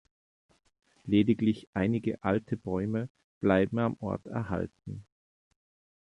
[1.03, 3.07] Lediglich einige alte Bäume
[3.39, 5.05] bleiben am Ort erhalten.